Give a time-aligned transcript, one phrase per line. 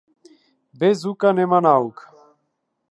[0.79, 2.05] Без ука нема наука.